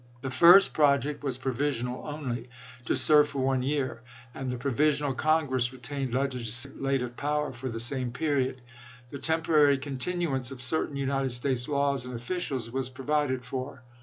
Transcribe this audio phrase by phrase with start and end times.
[0.23, 2.49] This first project was provisional only,
[2.85, 4.01] to serve for one year;
[4.33, 8.61] and the Provisional Congress retained legislative power for the same period.
[9.11, 13.83] The tem porary continuance of certain United States laws and officials was provided for.